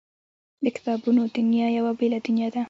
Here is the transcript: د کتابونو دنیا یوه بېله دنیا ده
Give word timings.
د 0.63 0.65
کتابونو 0.75 1.21
دنیا 1.37 1.67
یوه 1.77 1.91
بېله 1.99 2.19
دنیا 2.27 2.47
ده 2.53 2.59